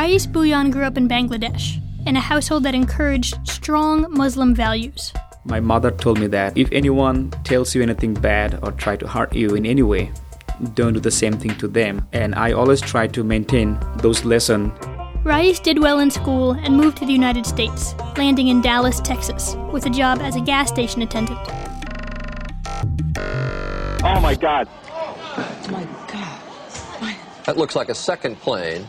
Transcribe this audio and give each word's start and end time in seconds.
Rais 0.00 0.26
Bhuiyan 0.26 0.72
grew 0.72 0.84
up 0.84 0.96
in 0.96 1.06
Bangladesh, 1.08 1.78
in 2.06 2.16
a 2.16 2.20
household 2.20 2.62
that 2.62 2.74
encouraged 2.74 3.36
strong 3.46 4.06
Muslim 4.08 4.54
values. 4.54 5.12
My 5.44 5.60
mother 5.60 5.90
told 5.90 6.18
me 6.18 6.26
that 6.28 6.56
if 6.56 6.72
anyone 6.72 7.30
tells 7.44 7.74
you 7.74 7.82
anything 7.82 8.14
bad 8.14 8.58
or 8.62 8.72
try 8.72 8.96
to 8.96 9.06
hurt 9.06 9.34
you 9.34 9.54
in 9.54 9.66
any 9.66 9.82
way, 9.82 10.10
don't 10.72 10.94
do 10.94 11.00
the 11.00 11.10
same 11.10 11.34
thing 11.34 11.54
to 11.58 11.68
them. 11.68 12.08
And 12.14 12.34
I 12.34 12.52
always 12.52 12.80
try 12.80 13.08
to 13.08 13.22
maintain 13.22 13.78
those 13.98 14.24
lessons. 14.24 14.72
Rais 15.22 15.60
did 15.60 15.78
well 15.78 15.98
in 15.98 16.10
school 16.10 16.52
and 16.52 16.78
moved 16.78 16.96
to 16.96 17.04
the 17.04 17.12
United 17.12 17.44
States, 17.44 17.94
landing 18.16 18.48
in 18.48 18.62
Dallas, 18.62 19.00
Texas, 19.00 19.54
with 19.70 19.84
a 19.84 19.90
job 19.90 20.20
as 20.22 20.34
a 20.34 20.40
gas 20.40 20.70
station 20.70 21.02
attendant. 21.02 21.38
Oh 24.02 24.18
my 24.22 24.34
God. 24.34 24.66
Oh 24.96 25.68
my 25.70 25.84
God. 26.08 26.40
That 27.44 27.58
looks 27.58 27.76
like 27.76 27.90
a 27.90 27.94
second 27.94 28.36
plane. 28.36 28.86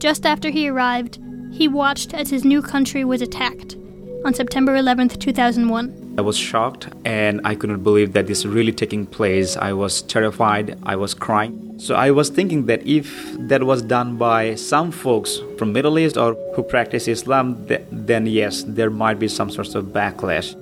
Just 0.00 0.24
after 0.24 0.48
he 0.48 0.66
arrived, 0.70 1.18
he 1.52 1.68
watched 1.68 2.14
as 2.14 2.30
his 2.30 2.42
new 2.42 2.62
country 2.62 3.04
was 3.04 3.20
attacked 3.20 3.76
on 4.24 4.32
September 4.32 4.74
11th, 4.74 5.20
2001. 5.20 6.14
I 6.16 6.22
was 6.22 6.38
shocked 6.38 6.88
and 7.04 7.42
I 7.44 7.54
couldn't 7.54 7.82
believe 7.82 8.14
that 8.14 8.26
this 8.26 8.46
really 8.46 8.72
taking 8.72 9.04
place. 9.04 9.58
I 9.58 9.74
was 9.74 10.00
terrified, 10.00 10.78
I 10.84 10.96
was 10.96 11.12
crying. 11.12 11.78
So 11.78 11.96
I 11.96 12.12
was 12.12 12.30
thinking 12.30 12.64
that 12.64 12.86
if 12.86 13.36
that 13.40 13.62
was 13.62 13.82
done 13.82 14.16
by 14.16 14.54
some 14.54 14.90
folks 14.90 15.38
from 15.58 15.74
Middle 15.74 15.98
East 15.98 16.16
or 16.16 16.32
who 16.54 16.62
practice 16.62 17.06
Islam, 17.06 17.66
th- 17.68 17.82
then 17.92 18.24
yes, 18.24 18.64
there 18.66 18.90
might 18.90 19.18
be 19.18 19.28
some 19.28 19.50
sorts 19.50 19.74
of 19.74 19.86
backlash. 19.86 20.54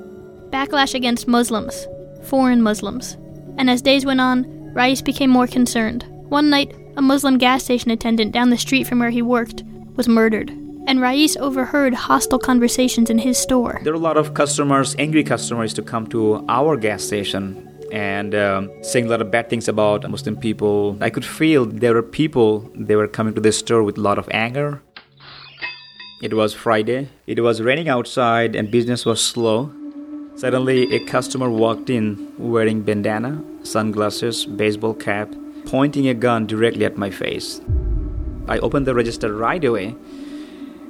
Backlash 0.50 0.94
against 0.94 1.28
Muslims, 1.28 1.86
foreign 2.24 2.60
Muslims. 2.60 3.16
And 3.56 3.70
as 3.70 3.82
days 3.82 4.04
went 4.04 4.20
on, 4.20 4.74
Rais 4.74 5.00
became 5.00 5.30
more 5.30 5.46
concerned. 5.46 6.04
One 6.28 6.50
night, 6.50 6.74
a 6.98 7.00
Muslim 7.00 7.38
gas 7.38 7.62
station 7.62 7.92
attendant 7.92 8.32
down 8.32 8.50
the 8.50 8.58
street 8.58 8.84
from 8.84 8.98
where 8.98 9.10
he 9.10 9.22
worked 9.22 9.62
was 9.94 10.08
murdered 10.08 10.50
and 10.88 11.00
Rais 11.00 11.36
overheard 11.36 11.94
hostile 11.94 12.40
conversations 12.40 13.08
in 13.08 13.18
his 13.18 13.38
store. 13.38 13.80
There 13.84 13.92
are 13.92 13.96
a 13.96 14.00
lot 14.00 14.16
of 14.16 14.34
customers, 14.34 14.96
angry 14.98 15.22
customers, 15.22 15.72
to 15.74 15.82
come 15.82 16.08
to 16.08 16.44
our 16.48 16.76
gas 16.76 17.04
station 17.04 17.42
and 17.92 18.34
um, 18.34 18.70
saying 18.82 19.06
a 19.06 19.10
lot 19.10 19.20
of 19.20 19.30
bad 19.30 19.48
things 19.48 19.68
about 19.68 20.10
Muslim 20.10 20.36
people. 20.36 20.98
I 21.00 21.10
could 21.10 21.24
feel 21.24 21.66
there 21.66 21.94
were 21.94 22.02
people, 22.02 22.68
they 22.74 22.96
were 22.96 23.06
coming 23.06 23.34
to 23.34 23.40
the 23.40 23.52
store 23.52 23.84
with 23.84 23.96
a 23.96 24.00
lot 24.00 24.18
of 24.18 24.28
anger. 24.32 24.82
It 26.20 26.34
was 26.34 26.52
Friday. 26.52 27.10
It 27.28 27.40
was 27.40 27.62
raining 27.62 27.88
outside 27.88 28.56
and 28.56 28.72
business 28.72 29.06
was 29.06 29.24
slow. 29.24 29.70
Suddenly, 30.34 30.92
a 30.94 31.04
customer 31.04 31.48
walked 31.48 31.90
in 31.90 32.32
wearing 32.38 32.82
bandana, 32.82 33.40
sunglasses, 33.62 34.46
baseball 34.46 34.94
cap, 34.94 35.28
pointing 35.66 36.08
a 36.08 36.14
gun 36.14 36.46
directly 36.46 36.84
at 36.84 36.96
my 36.96 37.10
face. 37.10 37.60
I 38.48 38.58
opened 38.58 38.86
the 38.86 38.94
register 38.94 39.34
right 39.34 39.62
away 39.62 39.94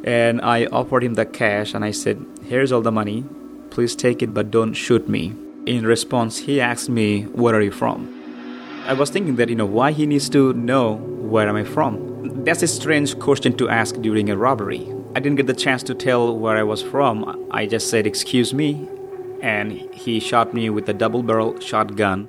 and 0.04 0.40
I 0.40 0.66
offered 0.66 1.04
him 1.04 1.14
the 1.14 1.26
cash 1.26 1.74
and 1.74 1.84
I 1.84 1.90
said, 1.90 2.24
Here's 2.44 2.72
all 2.72 2.82
the 2.82 2.92
money. 2.92 3.24
Please 3.70 3.96
take 3.96 4.22
it, 4.22 4.32
but 4.32 4.50
don't 4.50 4.74
shoot 4.74 5.08
me. 5.08 5.34
In 5.66 5.84
response, 5.84 6.38
he 6.38 6.60
asked 6.60 6.88
me, 6.88 7.22
Where 7.24 7.54
are 7.54 7.60
you 7.60 7.72
from? 7.72 8.14
I 8.86 8.94
was 8.94 9.10
thinking 9.10 9.36
that, 9.36 9.48
you 9.48 9.54
know, 9.54 9.66
why 9.66 9.92
he 9.92 10.06
needs 10.06 10.30
to 10.30 10.54
know 10.54 10.94
where 10.94 11.48
am 11.48 11.56
I 11.56 11.64
from? 11.64 12.44
That's 12.44 12.62
a 12.62 12.68
strange 12.68 13.18
question 13.18 13.54
to 13.58 13.68
ask 13.68 13.96
during 13.96 14.30
a 14.30 14.36
robbery. 14.36 14.90
I 15.14 15.20
didn't 15.20 15.36
get 15.36 15.46
the 15.46 15.54
chance 15.54 15.82
to 15.84 15.94
tell 15.94 16.36
where 16.36 16.56
I 16.56 16.62
was 16.62 16.82
from. 16.82 17.48
I 17.50 17.66
just 17.66 17.90
said, 17.90 18.06
Excuse 18.06 18.54
me. 18.54 18.88
And 19.42 19.72
he 19.94 20.20
shot 20.20 20.54
me 20.54 20.70
with 20.70 20.88
a 20.88 20.94
double 20.94 21.22
barrel 21.22 21.60
shotgun. 21.60 22.28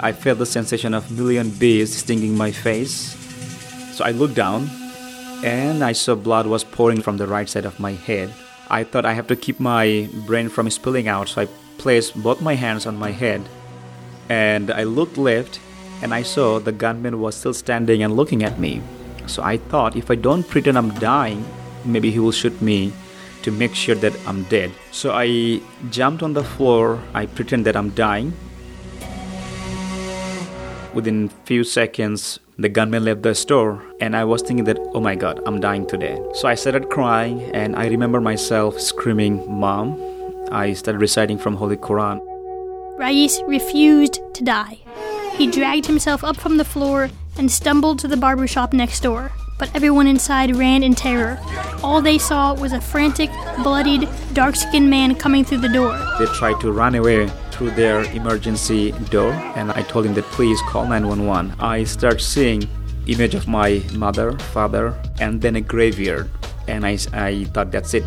I 0.00 0.12
felt 0.12 0.38
the 0.38 0.46
sensation 0.46 0.94
of 0.94 1.10
million 1.10 1.50
bees 1.50 1.96
stinging 1.96 2.36
my 2.36 2.50
face. 2.50 3.16
So 3.92 4.04
I 4.04 4.12
looked 4.12 4.34
down 4.34 4.70
and 5.44 5.82
I 5.82 5.92
saw 5.92 6.14
blood 6.14 6.46
was 6.46 6.64
pouring 6.64 7.02
from 7.02 7.16
the 7.16 7.26
right 7.26 7.48
side 7.48 7.64
of 7.64 7.80
my 7.80 7.92
head. 7.92 8.32
I 8.70 8.84
thought 8.84 9.06
I 9.06 9.14
have 9.14 9.26
to 9.28 9.36
keep 9.36 9.58
my 9.58 10.08
brain 10.26 10.48
from 10.48 10.70
spilling 10.70 11.08
out, 11.08 11.28
so 11.28 11.42
I 11.42 11.48
placed 11.78 12.20
both 12.22 12.40
my 12.40 12.54
hands 12.54 12.86
on 12.86 12.96
my 12.96 13.10
head 13.10 13.42
and 14.28 14.70
I 14.70 14.84
looked 14.84 15.16
left 15.16 15.60
and 16.02 16.12
I 16.12 16.22
saw 16.22 16.58
the 16.58 16.72
gunman 16.72 17.20
was 17.20 17.34
still 17.34 17.54
standing 17.54 18.02
and 18.02 18.14
looking 18.14 18.42
at 18.44 18.58
me. 18.58 18.82
So 19.26 19.42
I 19.42 19.56
thought 19.56 19.96
if 19.96 20.10
I 20.10 20.14
don't 20.14 20.46
pretend 20.46 20.78
I'm 20.78 20.94
dying, 20.94 21.44
maybe 21.84 22.10
he 22.10 22.18
will 22.18 22.32
shoot 22.32 22.60
me 22.62 22.92
to 23.42 23.50
make 23.50 23.74
sure 23.74 23.94
that 23.96 24.14
I'm 24.26 24.44
dead. 24.44 24.72
So 24.90 25.12
I 25.12 25.60
jumped 25.90 26.22
on 26.22 26.34
the 26.34 26.44
floor, 26.44 27.00
I 27.14 27.26
pretend 27.26 27.66
that 27.66 27.76
I'm 27.76 27.90
dying. 27.90 28.32
Within 30.98 31.28
few 31.44 31.62
seconds, 31.62 32.40
the 32.58 32.68
gunman 32.68 33.04
left 33.04 33.22
the 33.22 33.32
store, 33.32 33.80
and 34.00 34.16
I 34.16 34.24
was 34.24 34.42
thinking 34.42 34.64
that, 34.64 34.80
oh 34.94 35.00
my 35.00 35.14
god, 35.14 35.40
I'm 35.46 35.60
dying 35.60 35.86
today. 35.86 36.18
So 36.34 36.48
I 36.48 36.56
started 36.56 36.90
crying, 36.90 37.40
and 37.54 37.76
I 37.76 37.86
remember 37.86 38.20
myself 38.20 38.80
screaming, 38.80 39.46
Mom. 39.48 39.96
I 40.50 40.72
started 40.72 40.98
reciting 40.98 41.38
from 41.38 41.54
Holy 41.54 41.76
Quran. 41.76 42.18
Rais 42.98 43.40
refused 43.46 44.18
to 44.34 44.42
die. 44.42 44.80
He 45.36 45.46
dragged 45.46 45.86
himself 45.86 46.24
up 46.24 46.36
from 46.36 46.56
the 46.56 46.64
floor 46.64 47.10
and 47.36 47.48
stumbled 47.48 48.00
to 48.00 48.08
the 48.08 48.16
barber 48.16 48.48
shop 48.48 48.72
next 48.72 49.00
door. 49.00 49.30
But 49.56 49.70
everyone 49.76 50.08
inside 50.08 50.56
ran 50.56 50.82
in 50.82 50.96
terror. 50.96 51.38
All 51.84 52.02
they 52.02 52.18
saw 52.18 52.54
was 52.54 52.72
a 52.72 52.80
frantic, 52.80 53.30
bloodied, 53.62 54.08
dark 54.32 54.56
skinned 54.56 54.90
man 54.90 55.14
coming 55.14 55.44
through 55.44 55.58
the 55.58 55.68
door. 55.68 55.96
They 56.18 56.26
tried 56.26 56.60
to 56.62 56.72
run 56.72 56.96
away 56.96 57.30
through 57.58 57.72
their 57.72 58.04
emergency 58.14 58.92
door 59.10 59.32
and 59.56 59.72
I 59.72 59.82
told 59.82 60.06
him 60.06 60.14
that 60.14 60.24
please 60.26 60.60
call 60.62 60.86
911. 60.86 61.56
I 61.58 61.82
start 61.82 62.20
seeing 62.20 62.62
image 63.08 63.34
of 63.34 63.48
my 63.48 63.82
mother, 63.94 64.38
father, 64.54 64.94
and 65.20 65.42
then 65.42 65.56
a 65.56 65.60
graveyard. 65.60 66.30
And 66.68 66.86
I, 66.86 66.98
I 67.12 67.44
thought 67.52 67.72
that's 67.72 67.94
it. 67.94 68.04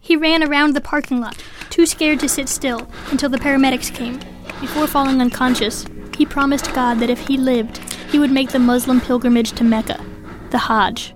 He 0.00 0.16
ran 0.16 0.42
around 0.42 0.74
the 0.74 0.80
parking 0.80 1.20
lot, 1.20 1.36
too 1.68 1.84
scared 1.84 2.20
to 2.20 2.28
sit 2.28 2.48
still, 2.48 2.88
until 3.10 3.28
the 3.28 3.38
paramedics 3.38 3.94
came. 3.94 4.18
Before 4.60 4.86
falling 4.86 5.20
unconscious, 5.20 5.84
he 6.16 6.24
promised 6.24 6.72
God 6.72 7.00
that 7.00 7.10
if 7.10 7.26
he 7.26 7.36
lived, 7.36 7.78
he 8.10 8.18
would 8.18 8.30
make 8.30 8.50
the 8.50 8.58
Muslim 8.58 9.00
pilgrimage 9.00 9.52
to 9.52 9.64
Mecca, 9.64 10.02
the 10.50 10.58
Hajj. 10.58 11.14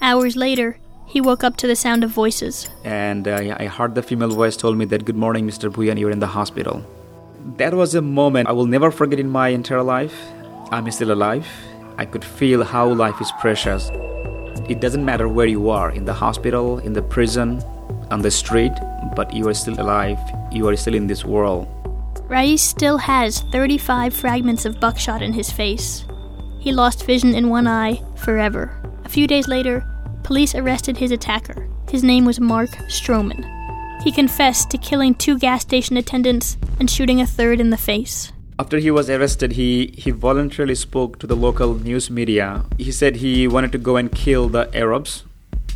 Hours 0.00 0.34
later, 0.34 0.78
he 1.12 1.20
woke 1.20 1.44
up 1.44 1.58
to 1.58 1.66
the 1.66 1.76
sound 1.76 2.02
of 2.02 2.10
voices. 2.10 2.70
And 2.84 3.28
uh, 3.28 3.54
I 3.58 3.66
heard 3.66 3.94
the 3.94 4.02
female 4.02 4.30
voice 4.30 4.56
told 4.56 4.78
me 4.78 4.86
that, 4.86 5.04
Good 5.04 5.16
morning, 5.16 5.46
Mr. 5.46 5.70
Bhuiyan, 5.70 5.98
you're 5.98 6.10
in 6.10 6.20
the 6.20 6.26
hospital. 6.38 6.82
That 7.58 7.74
was 7.74 7.94
a 7.94 8.00
moment 8.00 8.48
I 8.48 8.52
will 8.52 8.64
never 8.64 8.90
forget 8.90 9.20
in 9.20 9.28
my 9.28 9.48
entire 9.48 9.82
life. 9.82 10.14
I'm 10.70 10.90
still 10.90 11.12
alive. 11.12 11.46
I 11.98 12.06
could 12.06 12.24
feel 12.24 12.64
how 12.64 12.88
life 12.88 13.20
is 13.20 13.30
precious. 13.40 13.90
It 14.70 14.80
doesn't 14.80 15.04
matter 15.04 15.28
where 15.28 15.46
you 15.46 15.68
are 15.68 15.90
in 15.90 16.06
the 16.06 16.14
hospital, 16.14 16.78
in 16.78 16.94
the 16.94 17.02
prison, 17.02 17.62
on 18.10 18.22
the 18.22 18.30
street, 18.30 18.72
but 19.14 19.34
you 19.34 19.46
are 19.48 19.54
still 19.54 19.78
alive. 19.78 20.18
You 20.50 20.66
are 20.68 20.76
still 20.76 20.94
in 20.94 21.08
this 21.08 21.26
world. 21.26 21.68
Rais 22.26 22.62
still 22.62 22.96
has 22.96 23.40
35 23.52 24.14
fragments 24.14 24.64
of 24.64 24.80
buckshot 24.80 25.20
in 25.20 25.34
his 25.34 25.50
face. 25.50 26.06
He 26.58 26.72
lost 26.72 27.04
vision 27.04 27.34
in 27.34 27.50
one 27.50 27.66
eye 27.66 28.00
forever. 28.16 28.80
A 29.04 29.10
few 29.10 29.26
days 29.26 29.46
later, 29.46 29.84
police 30.24 30.54
arrested 30.54 30.96
his 30.96 31.10
attacker. 31.10 31.66
His 31.90 32.02
name 32.02 32.24
was 32.24 32.40
Mark 32.40 32.70
Stroman. 32.88 33.44
He 34.02 34.10
confessed 34.10 34.70
to 34.70 34.78
killing 34.78 35.14
two 35.14 35.38
gas 35.38 35.62
station 35.62 35.96
attendants 35.96 36.56
and 36.80 36.90
shooting 36.90 37.20
a 37.20 37.26
third 37.26 37.60
in 37.60 37.70
the 37.70 37.76
face. 37.76 38.32
After 38.58 38.78
he 38.78 38.90
was 38.90 39.08
arrested, 39.08 39.52
he, 39.52 39.94
he 39.96 40.10
voluntarily 40.10 40.74
spoke 40.74 41.18
to 41.18 41.26
the 41.26 41.36
local 41.36 41.74
news 41.74 42.10
media. 42.10 42.64
He 42.78 42.92
said 42.92 43.16
he 43.16 43.48
wanted 43.48 43.72
to 43.72 43.78
go 43.78 43.96
and 43.96 44.10
kill 44.10 44.48
the 44.48 44.70
Arabs, 44.76 45.24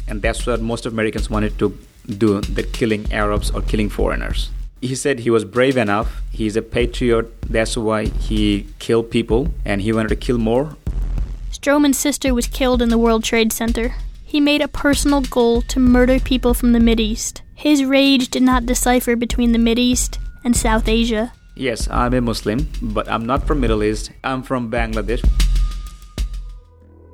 and 0.08 0.22
that's 0.22 0.46
what 0.46 0.60
most 0.60 0.86
Americans 0.86 1.30
wanted 1.30 1.58
to 1.58 1.76
do 2.06 2.40
the 2.40 2.62
killing 2.62 3.12
Arabs 3.12 3.50
or 3.50 3.62
killing 3.62 3.88
foreigners. 3.88 4.50
He 4.80 4.94
said 4.94 5.20
he 5.20 5.30
was 5.30 5.44
brave 5.44 5.76
enough, 5.76 6.22
he's 6.30 6.54
a 6.56 6.62
patriot, 6.62 7.26
that's 7.42 7.76
why 7.76 8.06
he 8.06 8.66
killed 8.78 9.10
people, 9.10 9.52
and 9.64 9.80
he 9.80 9.92
wanted 9.92 10.10
to 10.10 10.16
kill 10.16 10.38
more. 10.38 10.76
Stroman's 11.50 11.98
sister 11.98 12.34
was 12.34 12.46
killed 12.46 12.82
in 12.82 12.90
the 12.90 12.98
World 12.98 13.24
Trade 13.24 13.52
Center. 13.52 13.94
He 14.28 14.40
made 14.40 14.60
a 14.60 14.66
personal 14.66 15.20
goal 15.20 15.62
to 15.62 15.78
murder 15.78 16.18
people 16.18 16.52
from 16.52 16.72
the 16.72 16.80
Mideast. 16.80 17.42
His 17.54 17.84
rage 17.84 18.28
did 18.28 18.42
not 18.42 18.66
decipher 18.66 19.14
between 19.14 19.52
the 19.52 19.58
Mideast 19.58 20.18
and 20.42 20.56
South 20.56 20.88
Asia. 20.88 21.32
Yes, 21.54 21.88
I'm 21.92 22.12
a 22.12 22.20
Muslim, 22.20 22.68
but 22.82 23.08
I'm 23.08 23.24
not 23.24 23.46
from 23.46 23.60
Middle 23.60 23.84
East. 23.84 24.10
I'm 24.24 24.42
from 24.42 24.68
Bangladesh. 24.68 25.24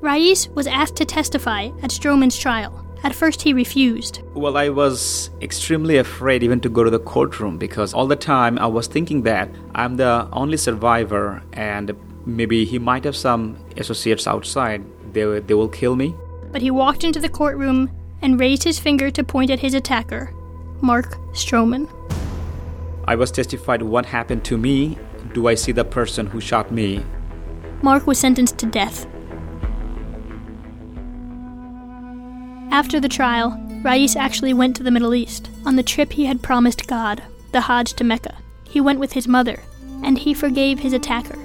Rais 0.00 0.48
was 0.48 0.66
asked 0.66 0.96
to 0.96 1.04
testify 1.04 1.66
at 1.82 1.90
Stroman's 1.90 2.38
trial. 2.38 2.82
At 3.04 3.14
first, 3.14 3.42
he 3.42 3.52
refused. 3.52 4.22
Well, 4.32 4.56
I 4.56 4.70
was 4.70 5.28
extremely 5.42 5.98
afraid 5.98 6.42
even 6.42 6.60
to 6.60 6.70
go 6.70 6.82
to 6.82 6.90
the 6.90 6.98
courtroom 6.98 7.58
because 7.58 7.92
all 7.92 8.06
the 8.06 8.16
time 8.16 8.58
I 8.58 8.68
was 8.68 8.86
thinking 8.86 9.20
that 9.24 9.50
I'm 9.74 9.98
the 9.98 10.28
only 10.32 10.56
survivor 10.56 11.42
and 11.52 11.94
maybe 12.24 12.64
he 12.64 12.78
might 12.78 13.04
have 13.04 13.16
some 13.16 13.58
associates 13.76 14.26
outside. 14.26 14.82
They, 15.12 15.40
they 15.40 15.52
will 15.52 15.68
kill 15.68 15.94
me. 15.94 16.14
But 16.52 16.62
he 16.62 16.70
walked 16.70 17.02
into 17.02 17.20
the 17.20 17.28
courtroom 17.28 17.90
and 18.20 18.38
raised 18.38 18.62
his 18.62 18.78
finger 18.78 19.10
to 19.10 19.24
point 19.24 19.50
at 19.50 19.58
his 19.58 19.74
attacker, 19.74 20.32
Mark 20.80 21.16
Stroman. 21.32 21.90
I 23.06 23.16
was 23.16 23.32
testified 23.32 23.82
what 23.82 24.06
happened 24.06 24.44
to 24.44 24.56
me 24.56 24.96
do 25.32 25.48
I 25.48 25.54
see 25.54 25.72
the 25.72 25.84
person 25.84 26.26
who 26.26 26.40
shot 26.40 26.70
me? 26.70 27.04
Mark 27.80 28.06
was 28.06 28.18
sentenced 28.18 28.58
to 28.58 28.66
death. 28.66 29.06
After 32.70 33.00
the 33.00 33.08
trial, 33.08 33.58
Rais 33.82 34.16
actually 34.16 34.54
went 34.54 34.76
to 34.76 34.82
the 34.82 34.90
Middle 34.90 35.14
East 35.14 35.50
on 35.64 35.76
the 35.76 35.82
trip 35.82 36.12
he 36.12 36.26
had 36.26 36.42
promised 36.42 36.86
God, 36.86 37.22
the 37.52 37.62
Hajj 37.62 37.94
to 37.94 38.04
Mecca. 38.04 38.36
He 38.64 38.80
went 38.80 38.98
with 38.98 39.12
his 39.12 39.28
mother, 39.28 39.62
and 40.02 40.18
he 40.18 40.34
forgave 40.34 40.78
his 40.78 40.92
attacker. 40.92 41.38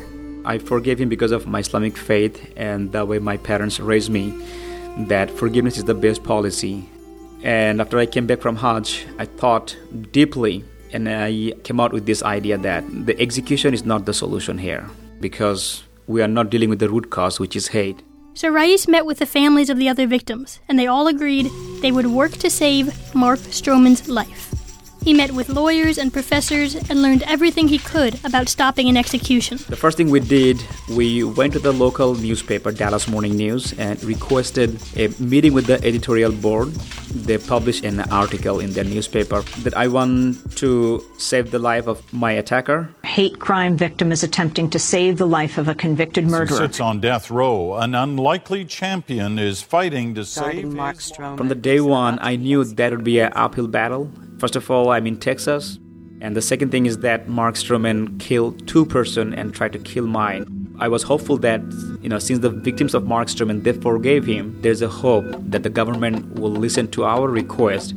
I 0.46 0.58
forgave 0.58 1.00
him 1.00 1.10
because 1.10 1.32
of 1.32 1.48
my 1.48 1.60
Islamic 1.60 1.98
faith 1.98 2.54
and 2.56 2.92
the 2.92 3.06
way 3.06 3.20
my 3.20 3.38
parents 3.38 3.80
raised 3.80 4.10
me, 4.10 4.34
that 5.08 5.30
forgiveness 5.30 5.78
is 5.78 5.84
the 5.84 5.94
best 5.94 6.24
policy. 6.24 6.90
And 7.44 7.80
after 7.80 8.00
I 8.00 8.06
came 8.06 8.26
back 8.26 8.42
from 8.42 8.56
Hajj, 8.56 9.06
I 9.20 9.26
thought 9.26 9.78
deeply 10.12 10.64
and 10.92 11.08
I 11.10 11.54
came 11.64 11.80
out 11.80 11.94
with 11.94 12.06
this 12.06 12.24
idea 12.24 12.58
that 12.58 12.84
the 13.06 13.20
execution 13.20 13.74
is 13.74 13.86
not 13.86 14.06
the 14.06 14.14
solution 14.14 14.58
here 14.58 14.90
because 15.20 15.84
we 16.08 16.22
are 16.22 16.28
not 16.28 16.50
dealing 16.50 16.70
with 16.70 16.80
the 16.80 16.90
root 16.90 17.10
cause, 17.10 17.40
which 17.40 17.56
is 17.56 17.68
hate. 17.68 18.02
So 18.34 18.50
Rais 18.50 18.88
met 18.88 19.06
with 19.06 19.20
the 19.20 19.26
families 19.26 19.70
of 19.70 19.78
the 19.78 19.90
other 19.90 20.08
victims, 20.08 20.60
and 20.70 20.78
they 20.78 20.88
all 20.88 21.08
agreed 21.08 21.50
they 21.82 21.92
would 21.92 22.08
work 22.08 22.32
to 22.34 22.50
save 22.50 22.94
Mark 23.16 23.40
Stroman's 23.40 24.08
life. 24.08 24.54
He 25.08 25.14
met 25.14 25.32
with 25.32 25.48
lawyers 25.48 25.98
and 25.98 26.12
professors 26.12 26.76
and 26.76 27.02
learned 27.02 27.24
everything 27.24 27.70
he 27.70 27.78
could 27.78 28.20
about 28.26 28.50
stopping 28.50 28.90
an 28.90 28.98
execution. 28.98 29.58
The 29.70 29.78
first 29.78 29.96
thing 29.96 30.10
we 30.10 30.20
did, 30.20 30.62
we 30.90 31.24
went 31.24 31.54
to 31.54 31.60
the 31.60 31.72
local 31.72 32.14
newspaper, 32.14 32.74
Dallas 32.74 33.08
Morning 33.08 33.38
News, 33.38 33.72
and 33.80 34.04
requested 34.04 34.82
a 34.98 35.08
meeting 35.18 35.54
with 35.54 35.66
the 35.66 35.82
editorial 35.82 36.34
board. 36.34 36.74
They 37.24 37.38
published 37.38 37.86
an 37.86 38.02
article 38.12 38.60
in 38.60 38.74
their 38.74 38.84
newspaper 38.84 39.44
that 39.64 39.78
I 39.78 39.88
want 39.88 40.58
to 40.58 41.02
save 41.18 41.52
the 41.52 41.60
life 41.60 41.88
of 41.88 42.04
my 42.12 42.34
attacker. 42.34 42.90
Hate 43.06 43.40
crime 43.40 43.78
victim 43.78 44.12
is 44.12 44.24
attempting 44.24 44.70
to 44.72 44.78
save 44.78 45.20
the 45.20 45.26
life 45.26 45.58
of 45.58 45.70
a 45.70 45.74
convicted 45.74 46.26
murderer. 46.26 46.60
He 46.60 46.66
sits 46.66 46.82
on 46.82 47.00
death 47.00 47.32
row. 47.32 47.76
An 47.76 47.96
unlikely 47.96 48.66
champion 48.66 49.40
is 49.40 49.62
fighting 49.62 50.16
to 50.16 50.26
save 50.26 50.66
Mark 50.66 50.98
Stroman. 50.98 51.38
From 51.38 51.48
the 51.48 51.56
day 51.56 51.80
one, 51.80 52.20
I 52.22 52.36
knew 52.36 52.66
that 52.66 52.92
would 52.92 53.06
be 53.06 53.22
an 53.22 53.32
uphill 53.34 53.70
battle. 53.70 54.12
First 54.40 54.56
of 54.56 54.70
all, 54.70 54.92
I'm 54.92 55.08
in 55.08 55.18
Texas, 55.18 55.80
and 56.22 56.36
the 56.36 56.44
second 56.44 56.70
thing 56.70 56.86
is 56.86 57.00
that 57.00 57.28
Mark 57.28 57.56
Stroman 57.56 58.20
killed 58.20 58.68
two 58.68 58.86
person 58.86 59.34
and 59.34 59.52
tried 59.52 59.74
to 59.74 59.80
kill 59.80 60.06
mine. 60.06 60.46
I 60.80 60.88
was 60.88 61.02
hopeful 61.02 61.38
that, 61.40 61.62
you 62.04 62.10
know, 62.10 62.20
since 62.20 62.40
the 62.40 62.52
victims 62.52 62.94
of 62.94 63.04
Mark 63.04 63.30
Stroman 63.30 63.64
they 63.64 63.74
forgave 63.74 64.26
him, 64.26 64.56
there's 64.62 64.84
a 64.84 64.88
hope 64.88 65.26
that 65.40 65.64
the 65.64 65.72
government 65.72 66.40
will 66.40 66.52
listen 66.52 66.88
to 66.92 67.04
our 67.04 67.28
request. 67.28 67.96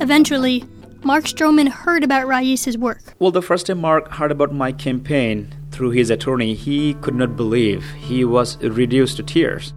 Eventually, 0.00 0.62
Mark 1.02 1.24
Stroman 1.24 1.68
heard 1.68 2.04
about 2.04 2.26
Rais's 2.26 2.76
work. 2.76 3.14
Well, 3.18 3.30
the 3.30 3.40
first 3.40 3.66
time 3.66 3.80
Mark 3.80 4.10
heard 4.12 4.30
about 4.30 4.52
my 4.52 4.72
campaign 4.72 5.54
through 5.70 5.90
his 5.90 6.10
attorney, 6.10 6.52
he 6.52 6.94
could 6.94 7.14
not 7.14 7.34
believe. 7.34 7.82
He 7.92 8.26
was 8.26 8.58
reduced 8.62 9.16
to 9.16 9.22
tears. 9.22 9.72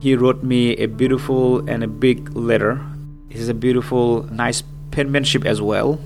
He 0.00 0.16
wrote 0.16 0.42
me 0.42 0.76
a 0.78 0.86
beautiful 0.86 1.68
and 1.68 1.84
a 1.84 1.88
big 1.88 2.34
letter. 2.36 2.84
Is 3.30 3.48
a 3.48 3.54
beautiful, 3.54 4.24
nice 4.24 4.62
penmanship 4.92 5.44
as 5.44 5.60
well. 5.60 5.98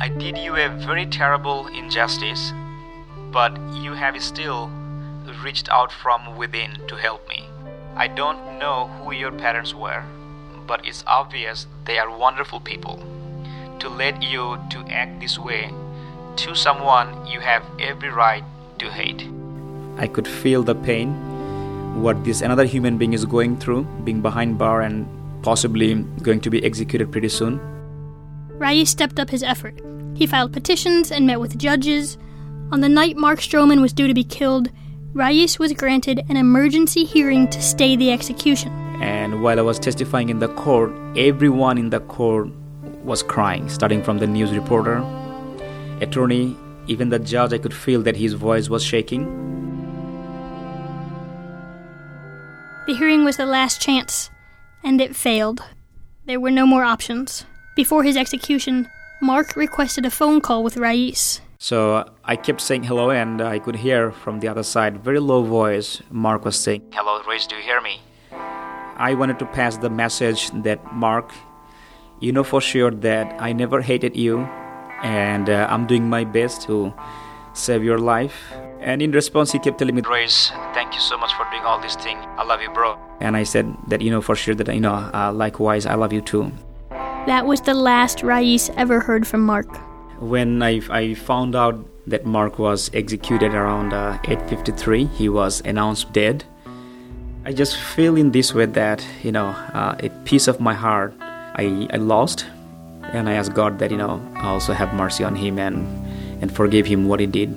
I 0.00 0.08
did 0.08 0.36
you 0.36 0.56
a 0.56 0.68
very 0.68 1.06
terrible 1.06 1.68
injustice, 1.68 2.52
but 3.30 3.56
you 3.74 3.92
have 3.92 4.20
still 4.20 4.70
reached 5.44 5.68
out 5.68 5.92
from 5.92 6.36
within 6.36 6.80
to 6.88 6.96
help 6.96 7.28
me. 7.28 7.44
I 7.94 8.08
don't 8.08 8.58
know 8.58 8.88
who 8.98 9.12
your 9.12 9.30
parents 9.30 9.74
were, 9.74 10.02
but 10.66 10.86
it's 10.86 11.04
obvious 11.06 11.66
they 11.84 11.98
are 11.98 12.10
wonderful 12.16 12.60
people. 12.60 12.98
To 13.80 13.88
let 13.88 14.22
you 14.22 14.58
to 14.70 14.78
act 14.88 15.20
this 15.20 15.38
way 15.38 15.70
to 16.36 16.54
someone 16.54 17.26
you 17.26 17.40
have 17.40 17.62
every 17.78 18.08
right 18.08 18.44
to 18.78 18.90
hate. 18.90 19.28
I 19.98 20.06
could 20.06 20.26
feel 20.26 20.62
the 20.62 20.74
pain 20.74 21.12
what 22.00 22.24
this 22.24 22.40
another 22.40 22.64
human 22.64 22.96
being 22.96 23.12
is 23.12 23.24
going 23.24 23.58
through, 23.58 23.84
being 24.04 24.22
behind 24.22 24.56
bar 24.56 24.80
and 24.80 25.06
possibly 25.42 25.94
going 26.22 26.40
to 26.40 26.50
be 26.50 26.64
executed 26.64 27.12
pretty 27.12 27.28
soon. 27.28 27.60
Rais 28.62 28.88
stepped 28.88 29.18
up 29.18 29.28
his 29.28 29.42
effort. 29.42 29.74
He 30.14 30.24
filed 30.24 30.52
petitions 30.52 31.10
and 31.10 31.26
met 31.26 31.40
with 31.40 31.58
judges. 31.58 32.16
On 32.70 32.80
the 32.80 32.88
night 32.88 33.16
Mark 33.16 33.40
Stroman 33.40 33.80
was 33.80 33.92
due 33.92 34.06
to 34.06 34.14
be 34.14 34.22
killed, 34.22 34.70
Rais 35.14 35.58
was 35.58 35.72
granted 35.72 36.24
an 36.28 36.36
emergency 36.36 37.02
hearing 37.02 37.48
to 37.48 37.60
stay 37.60 37.96
the 37.96 38.12
execution. 38.12 38.70
And 39.02 39.42
while 39.42 39.58
I 39.58 39.62
was 39.62 39.80
testifying 39.80 40.28
in 40.28 40.38
the 40.38 40.46
court, 40.46 40.92
everyone 41.16 41.76
in 41.76 41.90
the 41.90 41.98
court 41.98 42.50
was 43.02 43.24
crying, 43.24 43.68
starting 43.68 44.00
from 44.00 44.18
the 44.18 44.28
news 44.28 44.52
reporter, 44.52 45.04
attorney, 46.00 46.56
even 46.86 47.08
the 47.08 47.18
judge. 47.18 47.52
I 47.52 47.58
could 47.58 47.74
feel 47.74 48.00
that 48.02 48.14
his 48.14 48.34
voice 48.34 48.68
was 48.68 48.84
shaking. 48.84 49.24
The 52.86 52.94
hearing 52.94 53.24
was 53.24 53.38
the 53.38 53.46
last 53.46 53.80
chance, 53.80 54.30
and 54.84 55.00
it 55.00 55.16
failed. 55.16 55.64
There 56.26 56.38
were 56.38 56.52
no 56.52 56.64
more 56.64 56.84
options. 56.84 57.44
Before 57.74 58.02
his 58.02 58.18
execution, 58.18 58.86
Mark 59.22 59.56
requested 59.56 60.04
a 60.04 60.10
phone 60.10 60.42
call 60.42 60.62
with 60.62 60.76
Rais. 60.76 61.40
So 61.58 62.04
I 62.22 62.36
kept 62.36 62.60
saying 62.60 62.84
hello, 62.84 63.08
and 63.10 63.40
I 63.40 63.60
could 63.60 63.76
hear 63.76 64.12
from 64.12 64.40
the 64.40 64.48
other 64.48 64.62
side, 64.62 65.02
very 65.02 65.20
low 65.20 65.42
voice, 65.42 66.02
Mark 66.10 66.44
was 66.44 66.58
saying, 66.58 66.82
Hello, 66.92 67.22
Rais, 67.26 67.46
do 67.46 67.56
you 67.56 67.62
hear 67.62 67.80
me? 67.80 68.00
I 68.32 69.14
wanted 69.14 69.38
to 69.38 69.46
pass 69.46 69.78
the 69.78 69.88
message 69.88 70.50
that, 70.64 70.92
Mark, 70.92 71.32
you 72.20 72.30
know 72.30 72.44
for 72.44 72.60
sure 72.60 72.90
that 72.90 73.40
I 73.40 73.54
never 73.54 73.80
hated 73.80 74.16
you, 74.16 74.40
and 75.02 75.48
uh, 75.48 75.66
I'm 75.70 75.86
doing 75.86 76.10
my 76.10 76.24
best 76.24 76.62
to 76.62 76.92
save 77.54 77.82
your 77.82 77.98
life. 77.98 78.52
And 78.80 79.00
in 79.00 79.12
response, 79.12 79.50
he 79.52 79.58
kept 79.58 79.78
telling 79.78 79.94
me, 79.94 80.02
Rais, 80.02 80.50
thank 80.74 80.92
you 80.92 81.00
so 81.00 81.16
much 81.16 81.32
for 81.34 81.48
doing 81.50 81.62
all 81.62 81.80
this 81.80 81.96
thing. 81.96 82.18
I 82.36 82.44
love 82.44 82.60
you, 82.60 82.70
bro. 82.70 82.98
And 83.20 83.34
I 83.34 83.44
said 83.44 83.74
that, 83.88 84.02
you 84.02 84.10
know, 84.10 84.20
for 84.20 84.34
sure 84.36 84.54
that, 84.56 84.68
you 84.74 84.80
know, 84.80 84.94
uh, 85.14 85.32
likewise, 85.32 85.86
I 85.86 85.94
love 85.94 86.12
you 86.12 86.20
too. 86.20 86.52
That 87.26 87.46
was 87.46 87.60
the 87.60 87.74
last 87.74 88.24
Rais 88.24 88.68
ever 88.76 88.98
heard 88.98 89.28
from 89.28 89.46
Mark. 89.46 89.68
When 90.18 90.60
I, 90.60 90.82
I 90.90 91.14
found 91.14 91.54
out 91.54 91.78
that 92.08 92.26
Mark 92.26 92.58
was 92.58 92.90
executed 92.92 93.54
around 93.54 93.92
uh, 93.92 94.18
8:53, 94.24 95.08
he 95.14 95.28
was 95.28 95.62
announced 95.64 96.12
dead. 96.12 96.42
I 97.46 97.52
just 97.52 97.78
feel 97.78 98.16
in 98.16 98.32
this 98.32 98.52
way 98.52 98.66
that 98.66 99.06
you 99.22 99.30
know 99.30 99.54
uh, 99.70 99.94
a 100.02 100.10
piece 100.24 100.48
of 100.48 100.58
my 100.58 100.74
heart 100.74 101.14
I, 101.54 101.86
I 101.92 101.98
lost, 101.98 102.44
and 103.12 103.28
I 103.28 103.34
asked 103.34 103.54
God 103.54 103.78
that 103.78 103.92
you 103.92 103.98
know 103.98 104.20
I 104.34 104.48
also 104.48 104.72
have 104.72 104.92
mercy 104.92 105.22
on 105.22 105.36
him 105.36 105.60
and 105.60 105.86
and 106.42 106.50
forgive 106.50 106.86
him 106.86 107.06
what 107.06 107.20
he 107.20 107.26
did. 107.26 107.56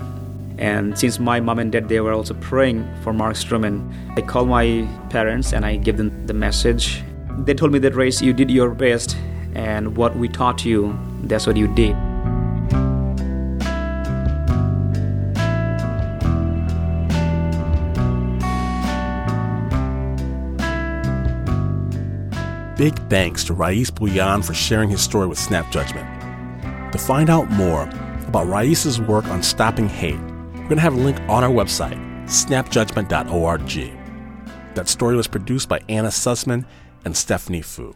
And 0.59 0.93
since 0.95 1.17
my 1.17 1.39
mom 1.39 1.57
and 1.57 1.71
dad 1.71 1.89
they 1.89 2.01
were 2.01 2.13
also 2.13 2.35
praying 2.35 2.85
for 3.01 3.13
Mark 3.13 3.33
Stroman, 3.33 3.81
I 4.15 4.21
called 4.21 4.47
my 4.47 4.87
parents 5.09 5.53
and 5.53 5.65
I 5.65 5.77
gave 5.77 5.97
them 5.97 6.13
the 6.27 6.37
message. 6.37 7.01
They 7.49 7.55
told 7.55 7.71
me 7.71 7.79
that 7.79 7.95
Rais, 7.95 8.21
you 8.21 8.31
did 8.31 8.51
your 8.51 8.69
best 8.69 9.17
and 9.55 9.97
what 9.97 10.15
we 10.15 10.27
taught 10.27 10.65
you, 10.65 10.97
that's 11.23 11.47
what 11.47 11.57
you 11.57 11.73
did. 11.73 11.95
Big 22.77 22.97
thanks 23.09 23.45
to 23.45 23.53
Rais 23.53 23.89
Bhuiyan 23.89 24.45
for 24.45 24.53
sharing 24.53 24.89
his 24.89 25.01
story 25.01 25.27
with 25.27 25.39
Snap 25.39 25.71
Judgment. 25.71 26.05
To 26.91 26.97
find 26.97 27.29
out 27.29 27.49
more 27.51 27.83
about 28.27 28.49
Rais's 28.49 28.99
work 28.99 29.25
on 29.27 29.41
stopping 29.41 29.87
hate, 29.87 30.19
we're 30.19 30.69
going 30.69 30.75
to 30.75 30.81
have 30.81 30.93
a 30.93 30.97
link 30.97 31.17
on 31.29 31.43
our 31.43 31.49
website, 31.49 31.97
snapjudgment.org. 32.25 34.75
That 34.75 34.89
story 34.89 35.15
was 35.15 35.27
produced 35.27 35.69
by 35.69 35.79
Anna 35.87 36.09
Sussman 36.09 36.65
and 37.05 37.15
Stephanie 37.15 37.61
Foo. 37.61 37.95